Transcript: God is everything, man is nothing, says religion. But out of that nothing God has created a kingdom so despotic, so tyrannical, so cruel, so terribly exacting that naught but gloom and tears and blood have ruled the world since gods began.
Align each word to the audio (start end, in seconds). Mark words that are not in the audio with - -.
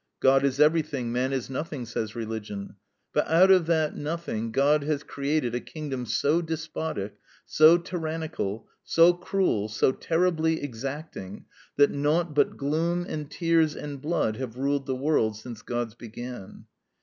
God 0.19 0.43
is 0.43 0.59
everything, 0.59 1.11
man 1.11 1.31
is 1.31 1.47
nothing, 1.47 1.85
says 1.85 2.15
religion. 2.15 2.75
But 3.13 3.27
out 3.27 3.51
of 3.51 3.67
that 3.67 3.95
nothing 3.95 4.51
God 4.51 4.81
has 4.83 5.03
created 5.03 5.53
a 5.53 5.59
kingdom 5.59 6.07
so 6.07 6.41
despotic, 6.41 7.19
so 7.45 7.77
tyrannical, 7.77 8.67
so 8.83 9.13
cruel, 9.13 9.67
so 9.69 9.91
terribly 9.91 10.59
exacting 10.63 11.45
that 11.75 11.91
naught 11.91 12.33
but 12.33 12.57
gloom 12.57 13.05
and 13.07 13.29
tears 13.29 13.75
and 13.75 14.01
blood 14.01 14.37
have 14.37 14.57
ruled 14.57 14.87
the 14.87 14.95
world 14.95 15.37
since 15.37 15.61
gods 15.61 15.93
began. 15.93 16.65